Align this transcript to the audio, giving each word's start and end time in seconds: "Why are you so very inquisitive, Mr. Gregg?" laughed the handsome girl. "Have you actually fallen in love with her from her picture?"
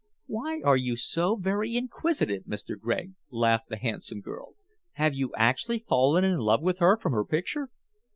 "Why 0.25 0.61
are 0.63 0.77
you 0.77 0.95
so 0.97 1.35
very 1.35 1.77
inquisitive, 1.77 2.45
Mr. 2.45 2.75
Gregg?" 2.75 3.13
laughed 3.29 3.69
the 3.69 3.77
handsome 3.77 4.19
girl. 4.19 4.53
"Have 4.93 5.13
you 5.13 5.31
actually 5.37 5.85
fallen 5.87 6.23
in 6.23 6.39
love 6.39 6.63
with 6.63 6.79
her 6.79 6.97
from 6.97 7.13
her 7.13 7.23
picture?" 7.23 7.69